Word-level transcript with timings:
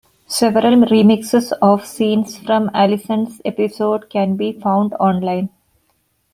Several 0.25 0.77
remixes 0.87 1.51
of 1.61 1.85
scenes 1.85 2.35
from 2.39 2.71
Allison's 2.73 3.39
episode 3.45 4.09
can 4.09 4.35
be 4.35 4.51
found 4.51 4.95
online. 4.95 5.49